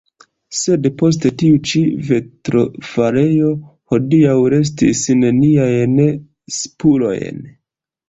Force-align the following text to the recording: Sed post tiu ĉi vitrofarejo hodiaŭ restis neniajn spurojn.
Sed 0.59 0.87
post 1.01 1.27
tiu 1.41 1.59
ĉi 1.71 1.81
vitrofarejo 2.07 3.53
hodiaŭ 3.95 4.35
restis 4.57 5.07
neniajn 5.23 6.05
spurojn. 6.61 7.51